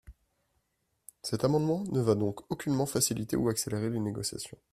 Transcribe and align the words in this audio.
Cet 1.21 1.43
amendement 1.43 1.83
ne 1.91 2.01
va 2.01 2.15
donc 2.15 2.39
aucunement 2.51 2.87
faciliter 2.87 3.35
ou 3.35 3.49
accélérer 3.49 3.91
les 3.91 3.99
négociations. 3.99 4.57